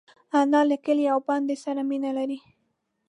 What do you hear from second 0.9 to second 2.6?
او بانډې سره مینه لري